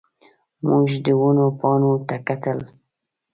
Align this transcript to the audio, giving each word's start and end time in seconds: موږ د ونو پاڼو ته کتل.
موږ 0.67 0.89
د 1.05 1.07
ونو 1.19 1.47
پاڼو 1.59 1.93
ته 2.07 2.15
کتل. 2.27 2.59